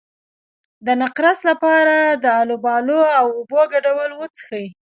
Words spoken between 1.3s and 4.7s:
لپاره د الوبالو او اوبو ګډول وڅښئ